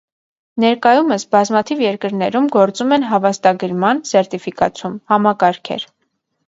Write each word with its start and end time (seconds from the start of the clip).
Ներկայումս 0.61 1.25
բազմաթիվ 1.35 1.83
երկրներում 1.85 2.49
գործում 2.57 2.97
են 2.99 3.07
հավաստագրման 3.13 4.05
(սերտիֆիկացում) 4.15 4.99
համակարգեր։ 5.15 5.89